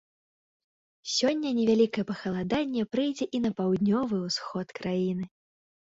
[1.15, 5.25] Сёння невялікае пахаладанне прыйдзе і на паўднёвы ўсход краіны.